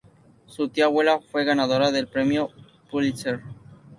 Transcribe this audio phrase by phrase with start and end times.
[0.47, 2.49] Su tía abuela fue ganadora del Premio
[2.89, 3.41] Pulitzer.